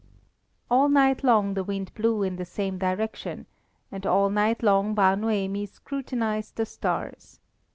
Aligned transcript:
All 0.67 0.89
night 0.89 1.23
long 1.23 1.53
the 1.53 1.63
wind 1.63 1.93
blew 1.93 2.23
in 2.23 2.37
the 2.37 2.43
same 2.43 2.79
direction, 2.79 3.45
and 3.91 4.03
all 4.03 4.31
night 4.31 4.63
long 4.63 4.95
Bar 4.95 5.15
Noemi 5.15 5.67
scrutinized 5.67 6.55
the 6.55 6.65
stars. 6.65 7.39